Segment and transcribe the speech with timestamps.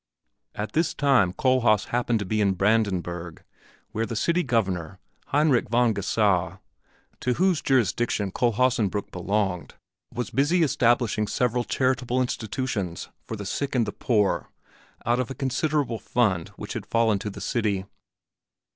[0.55, 3.43] At this time Kohlhaas happened to be in Brandenburg,
[3.91, 6.57] where the City Governor, Heinrich von Geusau,
[7.19, 9.75] to whose jurisdiction Kohlhaasenbrück belonged,
[10.11, 14.49] was busy establishing several charitable institutions for the sick and the poor
[15.05, 17.85] out of a considerable fund which had fallen to the city.